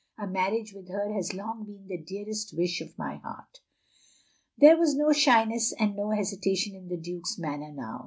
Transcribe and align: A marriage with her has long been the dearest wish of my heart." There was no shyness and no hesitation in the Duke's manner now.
A 0.17 0.25
marriage 0.25 0.73
with 0.73 0.89
her 0.89 1.13
has 1.13 1.35
long 1.35 1.63
been 1.63 1.85
the 1.85 1.95
dearest 2.03 2.57
wish 2.57 2.81
of 2.81 2.97
my 2.97 3.17
heart." 3.17 3.59
There 4.57 4.75
was 4.75 4.95
no 4.95 5.11
shyness 5.11 5.73
and 5.77 5.95
no 5.95 6.09
hesitation 6.09 6.75
in 6.75 6.87
the 6.87 6.97
Duke's 6.97 7.37
manner 7.37 7.71
now. 7.71 7.99